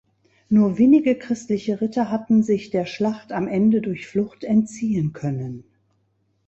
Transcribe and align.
Nur 0.49 0.79
wenige 0.79 1.13
christliche 1.15 1.79
Ritter 1.79 2.09
hatten 2.09 2.41
sich 2.41 2.71
der 2.71 2.87
Schlacht 2.87 3.31
am 3.31 3.47
Ende 3.47 3.81
durch 3.81 4.07
Flucht 4.07 4.43
entziehen 4.43 5.13
können. 5.13 5.63